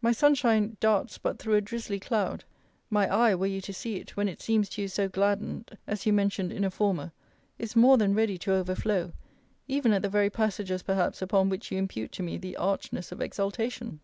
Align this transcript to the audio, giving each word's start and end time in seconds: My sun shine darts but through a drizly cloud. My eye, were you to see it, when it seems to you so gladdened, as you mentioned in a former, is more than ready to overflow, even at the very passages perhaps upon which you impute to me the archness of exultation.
My 0.00 0.12
sun 0.12 0.34
shine 0.34 0.78
darts 0.80 1.18
but 1.18 1.38
through 1.38 1.56
a 1.56 1.60
drizly 1.60 2.00
cloud. 2.00 2.44
My 2.88 3.06
eye, 3.06 3.34
were 3.34 3.44
you 3.46 3.60
to 3.60 3.72
see 3.74 3.96
it, 3.96 4.16
when 4.16 4.26
it 4.26 4.40
seems 4.40 4.66
to 4.70 4.80
you 4.80 4.88
so 4.88 5.10
gladdened, 5.10 5.76
as 5.86 6.06
you 6.06 6.12
mentioned 6.14 6.52
in 6.54 6.64
a 6.64 6.70
former, 6.70 7.12
is 7.58 7.76
more 7.76 7.98
than 7.98 8.14
ready 8.14 8.38
to 8.38 8.54
overflow, 8.54 9.12
even 9.66 9.92
at 9.92 10.00
the 10.00 10.08
very 10.08 10.30
passages 10.30 10.82
perhaps 10.82 11.20
upon 11.20 11.50
which 11.50 11.70
you 11.70 11.76
impute 11.76 12.12
to 12.12 12.22
me 12.22 12.38
the 12.38 12.56
archness 12.56 13.12
of 13.12 13.20
exultation. 13.20 14.00